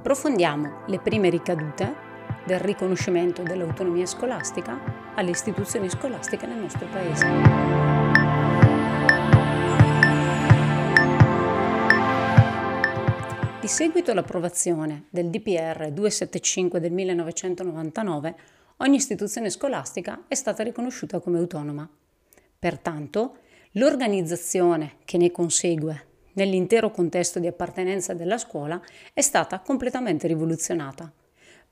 approfondiamo 0.00 0.84
le 0.86 0.98
prime 0.98 1.28
ricadute 1.28 1.94
del 2.46 2.58
riconoscimento 2.58 3.42
dell'autonomia 3.42 4.06
scolastica 4.06 5.12
alle 5.14 5.28
istituzioni 5.28 5.90
scolastiche 5.90 6.46
nel 6.46 6.56
nostro 6.56 6.86
Paese. 6.86 7.26
Di 13.60 13.68
seguito 13.68 14.10
all'approvazione 14.12 15.04
del 15.10 15.28
DPR 15.28 15.90
275 15.92 16.80
del 16.80 16.92
1999, 16.92 18.34
ogni 18.78 18.96
istituzione 18.96 19.50
scolastica 19.50 20.24
è 20.28 20.34
stata 20.34 20.62
riconosciuta 20.62 21.20
come 21.20 21.36
autonoma. 21.36 21.86
Pertanto, 22.58 23.36
l'organizzazione 23.72 24.94
che 25.04 25.18
ne 25.18 25.30
consegue 25.30 26.06
nell'intero 26.34 26.90
contesto 26.90 27.38
di 27.38 27.46
appartenenza 27.46 28.14
della 28.14 28.38
scuola 28.38 28.80
è 29.12 29.20
stata 29.20 29.60
completamente 29.60 30.26
rivoluzionata. 30.26 31.12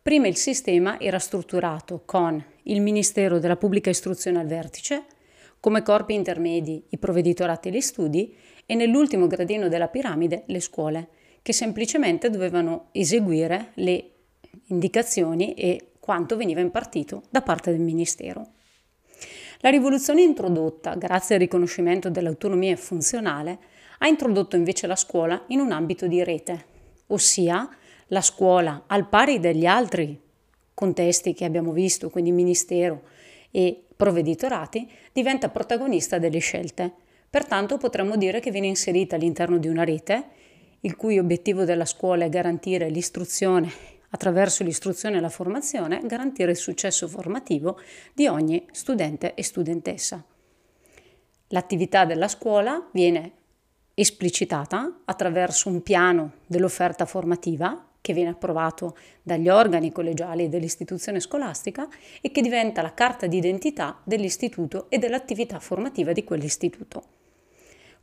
Prima 0.00 0.26
il 0.26 0.36
sistema 0.36 0.98
era 0.98 1.18
strutturato 1.18 2.02
con 2.04 2.42
il 2.64 2.80
Ministero 2.80 3.38
della 3.38 3.56
Pubblica 3.56 3.90
Istruzione 3.90 4.38
al 4.38 4.46
vertice, 4.46 5.04
come 5.60 5.82
corpi 5.82 6.14
intermedi 6.14 6.84
i 6.90 6.98
provveditorati 6.98 7.68
e 7.68 7.72
gli 7.72 7.80
studi 7.80 8.34
e 8.64 8.74
nell'ultimo 8.74 9.26
gradino 9.26 9.68
della 9.68 9.88
piramide 9.88 10.44
le 10.46 10.60
scuole, 10.60 11.08
che 11.42 11.52
semplicemente 11.52 12.30
dovevano 12.30 12.88
eseguire 12.92 13.72
le 13.74 14.10
indicazioni 14.66 15.54
e 15.54 15.92
quanto 15.98 16.36
veniva 16.36 16.60
impartito 16.60 17.22
da 17.30 17.42
parte 17.42 17.70
del 17.70 17.80
Ministero. 17.80 18.52
La 19.60 19.70
rivoluzione 19.70 20.22
introdotta, 20.22 20.94
grazie 20.94 21.34
al 21.34 21.40
riconoscimento 21.40 22.08
dell'autonomia 22.08 22.76
funzionale, 22.76 23.58
ha 23.98 24.06
introdotto 24.06 24.56
invece 24.56 24.86
la 24.86 24.96
scuola 24.96 25.44
in 25.48 25.60
un 25.60 25.72
ambito 25.72 26.06
di 26.06 26.22
rete, 26.24 26.64
ossia 27.08 27.68
la 28.08 28.20
scuola, 28.20 28.84
al 28.86 29.08
pari 29.08 29.40
degli 29.40 29.66
altri 29.66 30.20
contesti 30.74 31.34
che 31.34 31.44
abbiamo 31.44 31.72
visto, 31.72 32.08
quindi 32.08 32.32
ministero 32.32 33.02
e 33.50 33.82
provveditorati, 33.96 34.88
diventa 35.12 35.48
protagonista 35.48 36.18
delle 36.18 36.38
scelte. 36.38 36.92
Pertanto 37.28 37.76
potremmo 37.76 38.16
dire 38.16 38.40
che 38.40 38.50
viene 38.50 38.68
inserita 38.68 39.16
all'interno 39.16 39.58
di 39.58 39.68
una 39.68 39.84
rete, 39.84 40.26
il 40.80 40.96
cui 40.96 41.18
obiettivo 41.18 41.64
della 41.64 41.84
scuola 41.84 42.24
è 42.24 42.28
garantire 42.28 42.88
l'istruzione 42.88 43.96
attraverso 44.10 44.64
l'istruzione 44.64 45.18
e 45.18 45.20
la 45.20 45.28
formazione, 45.28 46.00
garantire 46.04 46.52
il 46.52 46.56
successo 46.56 47.08
formativo 47.08 47.78
di 48.14 48.26
ogni 48.26 48.64
studente 48.70 49.34
e 49.34 49.42
studentessa. 49.42 50.24
L'attività 51.48 52.04
della 52.04 52.28
scuola 52.28 52.88
viene 52.92 53.32
esplicitata 54.00 55.00
attraverso 55.04 55.68
un 55.68 55.82
piano 55.82 56.34
dell'offerta 56.46 57.04
formativa 57.04 57.84
che 58.00 58.12
viene 58.12 58.30
approvato 58.30 58.96
dagli 59.22 59.48
organi 59.48 59.90
collegiali 59.90 60.48
dell'istituzione 60.48 61.18
scolastica 61.18 61.88
e 62.20 62.30
che 62.30 62.40
diventa 62.40 62.80
la 62.80 62.94
carta 62.94 63.26
d'identità 63.26 64.00
dell'istituto 64.04 64.86
e 64.88 64.98
dell'attività 64.98 65.58
formativa 65.58 66.12
di 66.12 66.22
quell'istituto. 66.22 67.02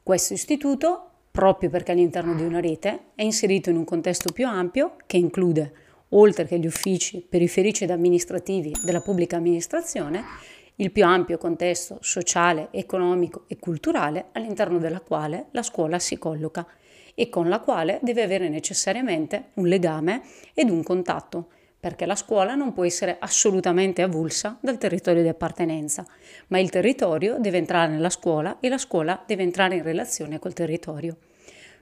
Questo 0.03 0.33
istituto, 0.33 1.11
proprio 1.31 1.69
perché 1.69 1.93
all'interno 1.93 2.35
di 2.35 2.43
una 2.43 2.59
rete, 2.59 3.11
è 3.15 3.23
inserito 3.23 3.69
in 3.69 3.77
un 3.77 3.85
contesto 3.85 4.33
più 4.33 4.47
ampio 4.47 4.97
che 5.05 5.15
include, 5.15 5.73
oltre 6.09 6.45
che 6.45 6.59
gli 6.59 6.67
uffici 6.67 7.25
periferici 7.27 7.85
ed 7.85 7.91
amministrativi 7.91 8.75
della 8.83 9.01
pubblica 9.01 9.37
amministrazione, 9.37 10.23
il 10.77 10.91
più 10.91 11.05
ampio 11.05 11.37
contesto 11.37 11.97
sociale, 12.01 12.67
economico 12.71 13.45
e 13.47 13.57
culturale 13.57 14.25
all'interno 14.33 14.77
della 14.77 14.99
quale 14.99 15.47
la 15.51 15.63
scuola 15.63 15.99
si 15.99 16.17
colloca 16.17 16.65
e 17.13 17.29
con 17.29 17.47
la 17.47 17.59
quale 17.59 17.99
deve 18.01 18.23
avere 18.23 18.49
necessariamente 18.49 19.51
un 19.53 19.67
legame 19.67 20.21
ed 20.53 20.69
un 20.69 20.83
contatto, 20.83 21.47
perché 21.79 22.05
la 22.05 22.15
scuola 22.15 22.55
non 22.55 22.73
può 22.73 22.83
essere 22.83 23.15
assolutamente 23.19 24.01
avulsa 24.01 24.57
dal 24.59 24.77
territorio 24.77 25.21
di 25.21 25.29
appartenenza, 25.29 26.05
ma 26.47 26.59
il 26.59 26.69
territorio 26.69 27.37
deve 27.39 27.59
entrare 27.59 27.91
nella 27.91 28.09
scuola 28.09 28.59
e 28.59 28.67
la 28.67 28.77
scuola 28.77 29.23
deve 29.25 29.43
entrare 29.43 29.75
in 29.75 29.83
relazione 29.83 30.39
col 30.39 30.53
territorio. 30.53 31.15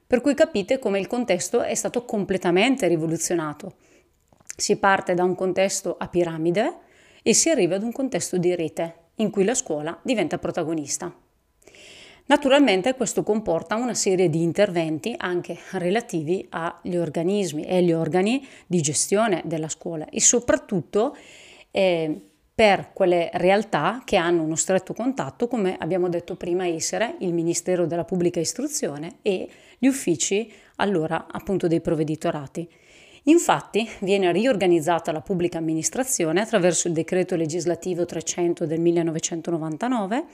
Per 0.05 0.21
cui 0.21 0.35
capite 0.35 0.77
come 0.77 0.99
il 0.99 1.07
contesto 1.07 1.63
è 1.63 1.73
stato 1.73 2.05
completamente 2.05 2.87
rivoluzionato. 2.87 3.75
Si 4.55 4.77
parte 4.77 5.15
da 5.15 5.23
un 5.23 5.33
contesto 5.33 5.95
a 5.97 6.07
piramide, 6.07 6.77
e 7.23 7.33
si 7.33 7.49
arriva 7.49 7.75
ad 7.75 7.83
un 7.83 7.91
contesto 7.91 8.37
di 8.37 8.53
rete 8.53 8.95
in 9.15 9.31
cui 9.31 9.43
la 9.43 9.55
scuola 9.55 9.97
diventa 10.03 10.37
protagonista. 10.37 11.11
Naturalmente 12.25 12.93
questo 12.93 13.23
comporta 13.23 13.75
una 13.75 13.93
serie 13.93 14.29
di 14.29 14.43
interventi 14.43 15.13
anche 15.17 15.57
relativi 15.71 16.45
agli 16.49 16.95
organismi 16.95 17.63
e 17.63 17.77
agli 17.77 17.91
organi 17.91 18.45
di 18.65 18.81
gestione 18.81 19.41
della 19.45 19.67
scuola 19.67 20.07
e 20.09 20.21
soprattutto 20.21 21.17
eh, 21.71 22.21
per 22.55 22.91
quelle 22.93 23.29
realtà 23.33 24.03
che 24.05 24.15
hanno 24.15 24.43
uno 24.43 24.55
stretto 24.55 24.93
contatto, 24.93 25.47
come 25.47 25.75
abbiamo 25.77 26.07
detto 26.07 26.35
prima 26.35 26.65
essere 26.65 27.15
il 27.19 27.33
Ministero 27.33 27.85
della 27.87 28.05
Pubblica 28.05 28.39
Istruzione 28.39 29.17
e 29.21 29.49
gli 29.77 29.87
uffici 29.87 30.51
allora 30.77 31.27
appunto 31.29 31.67
dei 31.67 31.81
provveditorati. 31.81 32.69
Infatti 33.23 33.89
viene 34.01 34.31
riorganizzata 34.33 35.13
la 35.13 35.21
pubblica 35.21 35.57
amministrazione 35.57 36.41
attraverso 36.41 36.89
il 36.89 36.93
decreto 36.93 37.37
legislativo 37.37 38.05
300 38.05 38.65
del 38.65 38.81
1999 38.81 40.25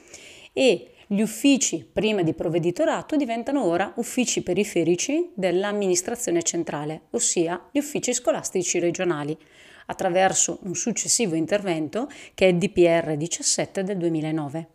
e 0.54 0.92
gli 1.06 1.22
uffici 1.22 1.88
prima 1.92 2.24
di 2.24 2.34
provveditorato 2.34 3.16
diventano 3.16 3.64
ora 3.64 3.94
uffici 3.98 4.42
periferici 4.42 5.30
dell'amministrazione 5.36 6.42
centrale, 6.42 7.02
ossia 7.12 7.70
gli 7.72 7.78
uffici 7.78 8.12
scolastici 8.12 8.80
regionali, 8.80 9.38
attraverso 9.86 10.60
un 10.64 10.76
successivo 10.76 11.36
intervento 11.36 12.10
che 12.34 12.46
è 12.46 12.50
il 12.50 12.58
DPR 12.58 13.16
17 13.18 13.84
del 13.84 13.98
2009. 13.98 14.68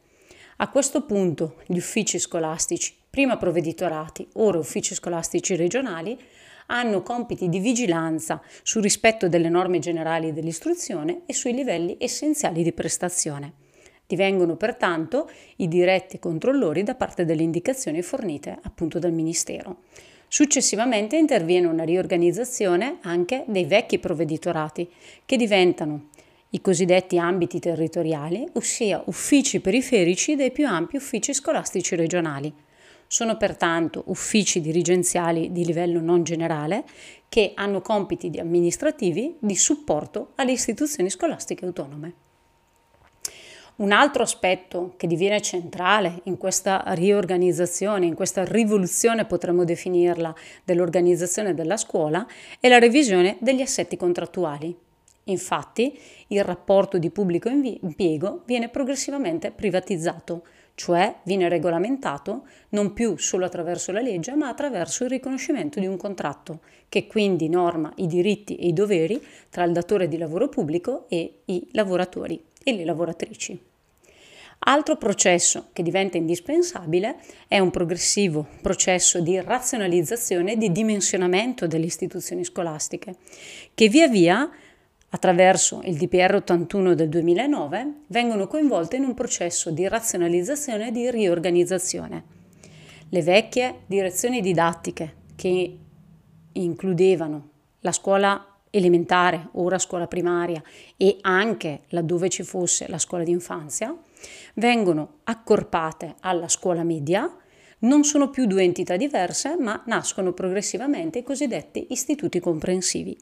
A 0.59 0.71
questo 0.71 1.03
punto 1.05 1.57
gli 1.67 1.79
uffici 1.79 2.21
scolastici, 2.21 2.95
prima 3.11 3.37
provveditorati, 3.37 4.29
ora 4.35 4.59
uffici 4.59 4.95
scolastici 4.95 5.57
regionali, 5.57 6.17
hanno 6.67 7.03
compiti 7.03 7.49
di 7.49 7.59
vigilanza 7.59 8.41
sul 8.63 8.83
rispetto 8.83 9.29
delle 9.29 9.49
norme 9.49 9.79
generali 9.79 10.33
dell'istruzione 10.33 11.23
e 11.27 11.33
sui 11.33 11.53
livelli 11.53 11.97
essenziali 11.99 12.63
di 12.63 12.73
prestazione. 12.73 13.53
Divengono 14.07 14.57
pertanto 14.57 15.31
i 15.57 15.69
diretti 15.69 16.19
controllori 16.19 16.83
da 16.83 16.95
parte 16.95 17.25
delle 17.25 17.43
indicazioni 17.43 18.03
fornite 18.03 18.59
appunto 18.63 18.99
dal 18.99 19.13
Ministero. 19.13 19.79
Successivamente 20.29 21.17
interviene 21.17 21.67
una 21.67 21.85
riorganizzazione 21.85 22.99
anche 23.03 23.45
dei 23.47 23.65
vecchi 23.65 23.99
provveditorati, 23.99 24.91
che 25.25 25.37
diventano 25.37 26.09
i 26.51 26.61
cosiddetti 26.61 27.19
ambiti 27.19 27.59
territoriali, 27.59 28.47
ossia 28.53 29.03
uffici 29.07 29.61
periferici 29.61 30.37
dei 30.37 30.51
più 30.51 30.67
ampi 30.67 30.97
uffici 30.97 31.33
scolastici 31.33 31.97
regionali. 31.97 32.53
Sono 33.07 33.37
pertanto 33.37 34.05
uffici 34.07 34.61
dirigenziali 34.61 35.53
di 35.53 35.65
livello 35.65 36.01
non 36.01 36.25
generale 36.25 36.85
che 37.29 37.53
hanno 37.55 37.81
compiti 37.81 38.31
amministrativi 38.39 39.37
di 39.39 39.57
supporto 39.57 40.33
alle 40.37 40.53
istituzioni 40.53 41.11
scolastiche 41.11 41.65
autonome. 41.65 42.15
Un 43.77 43.91
altro 43.91 44.23
aspetto 44.23 44.95
che 44.97 45.09
diviene 45.09 45.41
centrale 45.41 46.21
in 46.25 46.37
questa 46.37 46.85
riorganizzazione, 46.89 48.07
in 48.07 48.15
questa 48.15 48.45
rivoluzione 48.45 49.25
potremmo 49.25 49.65
definirla, 49.65 50.33
dell'organizzazione 50.63 51.55
della 51.55 51.77
scuola, 51.77 52.25
è 52.61 52.69
la 52.69 52.79
revisione 52.79 53.37
degli 53.41 53.63
assetti 53.63 53.97
contrattuali. 53.97 54.77
Infatti, 55.25 55.99
il 56.29 56.45
rapporto 56.45 56.99
di 56.99 57.11
pubblico 57.11 57.49
impiego 57.49 58.43
viene 58.45 58.69
progressivamente 58.69 59.51
privatizzato, 59.51 60.45
cioè 60.75 61.21
viene 61.25 61.49
regolamentato 61.49 62.47
non 62.71 62.93
più 62.93 63.17
solo 63.17 63.45
attraverso 63.45 63.93
la 63.93 64.01
legge, 64.01 64.35
ma 64.35 64.49
attraverso 64.49 65.05
il 65.05 65.11
riconoscimento 65.11 65.79
di 65.81 65.87
un 65.87 65.97
contratto, 65.97 66.61
che 66.89 67.07
quindi 67.07 67.49
norma 67.49 67.93
i 67.97 68.07
diritti 68.07 68.57
e 68.57 68.69
i 68.69 68.73
doveri 68.73 69.23
tra 69.51 69.65
il 69.65 69.73
datore 69.73 70.09
di 70.09 70.19
lavoro 70.19 70.49
pubblico 70.49 71.07
e 71.09 71.43
i 71.47 71.69
lavoratori 71.73 72.43
e 72.63 72.73
le 72.75 72.85
lavoratrici. 72.85 73.73
Altro 74.67 74.97
processo 74.97 75.69
che 75.73 75.83
diventa 75.83 76.17
indispensabile 76.17 77.17
è 77.49 77.59
un 77.59 77.71
progressivo 77.71 78.47
processo 78.63 79.21
di 79.21 79.39
razionalizzazione 79.39 80.53
e 80.53 80.57
di 80.57 80.73
dimensionamento 80.73 81.67
delle 81.67 81.85
istituzioni 81.85 82.45
scolastiche, 82.45 83.17
che 83.75 83.89
via 83.89 84.09
via 84.09 84.51
attraverso 85.15 85.81
il 85.85 85.97
DPR 85.97 86.35
81 86.35 86.95
del 86.95 87.09
2009, 87.09 87.93
vengono 88.09 88.49
coinvolte 88.49 88.97
in 88.97 89.05
un 89.05 89.15
processo 89.15 89.71
di 89.71 89.87
razionalizzazione 89.87 90.89
e 90.89 90.91
di 90.91 91.09
riorganizzazione. 91.09 92.25
Le 93.11 93.23
vecchie 93.23 93.83
direzioni 93.87 94.41
didattiche 94.41 95.15
che 95.37 95.79
includevano 96.51 97.51
la 97.81 97.93
scuola 97.93 98.45
elementare, 98.71 99.51
ora 99.53 99.79
scuola 99.79 100.09
primaria 100.09 100.61
e 100.97 101.19
anche 101.21 101.83
laddove 101.91 102.29
ci 102.29 102.43
fosse 102.43 102.89
la 102.89 102.99
scuola 102.99 103.23
d'infanzia, 103.23 103.97
vengono 104.55 105.19
accorpate 105.25 106.17
alla 106.21 106.49
scuola 106.49 106.83
media, 106.83 107.33
non 107.81 108.03
sono 108.03 108.31
più 108.31 108.47
due 108.47 108.65
entità 108.65 108.97
diverse, 108.97 109.57
ma 109.61 109.81
nascono 109.87 110.33
progressivamente 110.33 111.21
i 111.21 111.23
cosiddetti 111.23 111.87
istituti 111.91 112.41
comprensivi. 112.41 113.17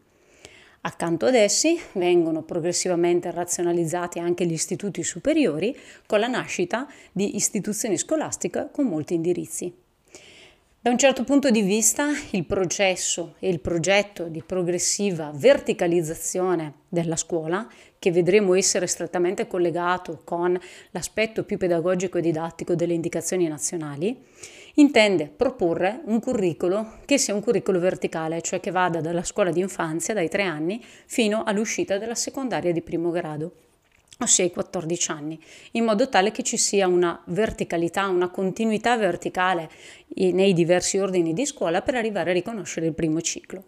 Accanto 0.85 1.27
ad 1.27 1.37
essi 1.37 1.81
vengono 1.93 2.43
progressivamente 2.43 3.31
razionalizzati 3.31 4.19
anche 4.19 4.45
gli 4.45 4.53
istituti 4.53 5.05
superiori 5.05 5.77
con 6.07 6.19
la 6.19 6.27
nascita 6.27 6.89
di 7.13 7.37
istituzioni 7.37 7.97
scolastiche 7.97 8.69
con 8.73 8.87
molti 8.87 9.15
indirizzi. 9.15 9.73
Da 10.81 10.91
un 10.91 10.99
certo 10.99 11.23
punto 11.23 11.51
di 11.51 11.63
vista 11.63 12.09
il 12.33 12.45
processo 12.45 13.37
e 13.39 13.49
il 13.49 13.61
progetto 13.61 14.25
di 14.25 14.43
progressiva 14.43 15.31
verticalizzazione 15.33 16.73
della 16.89 17.15
scuola, 17.15 17.65
che 18.03 18.11
vedremo 18.11 18.55
essere 18.55 18.89
strettamente 18.89 19.47
collegato 19.47 20.23
con 20.25 20.59
l'aspetto 20.91 21.45
più 21.45 21.57
pedagogico 21.57 22.19
e 22.19 22.21
didattico 22.21 22.75
delle 22.75 22.95
indicazioni 22.95 23.47
nazionali, 23.47 24.21
intende 24.75 25.29
proporre 25.29 26.01
un 26.07 26.19
curriculum 26.19 26.99
che 27.05 27.17
sia 27.17 27.33
un 27.33 27.41
curriculum 27.45 27.81
verticale, 27.81 28.43
cioè 28.43 28.59
che 28.59 28.73
vada 28.73 29.01
dalla 29.01 29.23
scuola 29.23 29.53
di 29.53 29.61
infanzia, 29.61 30.15
dai 30.15 30.29
tre 30.29 30.43
anni, 30.43 30.85
fino 31.07 31.45
all'uscita 31.45 31.97
della 31.97 32.17
secondaria 32.17 32.73
di 32.73 32.83
primo 32.83 33.11
grado 33.11 33.53
ossia 34.19 34.45
i 34.45 34.53
14 34.53 35.11
anni, 35.11 35.41
in 35.73 35.85
modo 35.85 36.09
tale 36.09 36.31
che 36.31 36.45
ci 36.45 36.57
sia 36.57 36.87
una 36.87 37.21
verticalità, 37.27 38.07
una 38.07 38.31
continuità 38.31 38.97
verticale 38.97 39.69
nei 40.15 40.53
diversi 40.53 40.99
ordini 40.99 41.33
di 41.33 41.45
scuola 41.45 41.83
per 41.83 41.97
arrivare 41.97 42.31
a 42.31 42.35
riconoscere 42.35 42.87
il 42.87 42.95
primo 42.95 43.21
ciclo. 43.21 43.65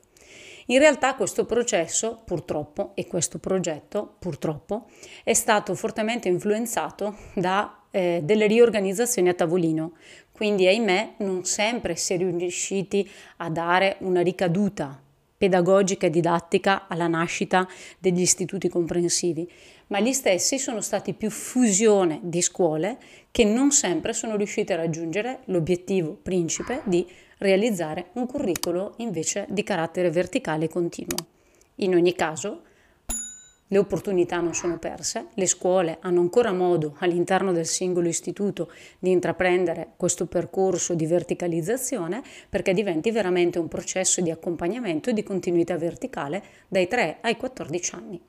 In 0.66 0.78
realtà 0.78 1.14
questo 1.14 1.44
processo, 1.44 2.22
purtroppo, 2.24 2.92
e 2.94 3.06
questo 3.06 3.38
progetto, 3.38 4.16
purtroppo, 4.18 4.86
è 5.22 5.34
stato 5.34 5.74
fortemente 5.74 6.28
influenzato 6.28 7.16
da 7.34 7.84
eh, 7.94 8.20
delle 8.24 8.48
riorganizzazioni 8.48 9.28
a 9.28 9.34
tavolino, 9.34 9.92
quindi 10.32 10.66
ahimè 10.66 11.14
non 11.18 11.44
sempre 11.44 11.94
si 11.94 12.14
è 12.14 12.16
riusciti 12.16 13.08
a 13.36 13.48
dare 13.48 13.98
una 14.00 14.20
ricaduta 14.20 15.00
pedagogica 15.36 16.06
e 16.06 16.10
didattica 16.10 16.88
alla 16.88 17.06
nascita 17.06 17.68
degli 18.00 18.20
istituti 18.20 18.68
comprensivi, 18.68 19.48
ma 19.88 20.00
gli 20.00 20.12
stessi 20.12 20.58
sono 20.58 20.80
stati 20.80 21.12
più 21.14 21.30
fusione 21.30 22.18
di 22.22 22.42
scuole 22.42 22.98
che 23.30 23.44
non 23.44 23.70
sempre 23.70 24.12
sono 24.12 24.34
riuscite 24.34 24.72
a 24.72 24.76
raggiungere 24.76 25.40
l'obiettivo 25.44 26.18
principe 26.20 26.80
di 26.84 27.06
realizzare 27.38 28.06
un 28.14 28.26
curriculum 28.26 28.92
invece 28.98 29.46
di 29.48 29.62
carattere 29.62 30.10
verticale 30.10 30.66
e 30.66 30.68
continuo. 30.68 31.16
In 31.76 31.94
ogni 31.94 32.14
caso, 32.14 32.62
le 33.68 33.78
opportunità 33.78 34.40
non 34.40 34.54
sono 34.54 34.78
perse, 34.78 35.28
le 35.34 35.46
scuole 35.46 35.96
hanno 36.00 36.20
ancora 36.20 36.52
modo 36.52 36.96
all'interno 36.98 37.50
del 37.50 37.66
singolo 37.66 38.08
istituto 38.08 38.70
di 38.98 39.10
intraprendere 39.10 39.94
questo 39.96 40.26
percorso 40.26 40.94
di 40.94 41.06
verticalizzazione 41.06 42.22
perché 42.48 42.74
diventi 42.74 43.10
veramente 43.10 43.58
un 43.58 43.66
processo 43.66 44.20
di 44.20 44.30
accompagnamento 44.30 45.10
e 45.10 45.14
di 45.14 45.22
continuità 45.22 45.76
verticale 45.78 46.42
dai 46.68 46.86
3 46.86 47.18
ai 47.22 47.36
14 47.36 47.94
anni. 47.94 48.20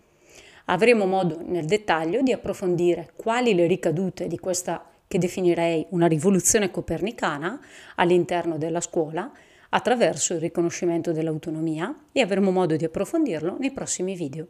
Avremo 0.66 1.06
modo 1.06 1.40
nel 1.46 1.66
dettaglio 1.66 2.22
di 2.22 2.32
approfondire 2.32 3.12
quali 3.16 3.54
le 3.54 3.68
ricadute 3.68 4.28
di 4.28 4.40
questa 4.40 4.84
che 5.08 5.18
definirei 5.18 5.86
una 5.90 6.08
rivoluzione 6.08 6.72
copernicana 6.72 7.60
all'interno 7.96 8.58
della 8.58 8.82
scuola 8.82 9.32
attraverso 9.70 10.34
il 10.34 10.40
riconoscimento 10.40 11.12
dell'autonomia 11.12 11.94
e 12.12 12.22
avremo 12.22 12.52
modo 12.52 12.76
di 12.76 12.86
approfondirlo 12.86 13.58
nei 13.60 13.72
prossimi 13.72 14.16
video. 14.16 14.48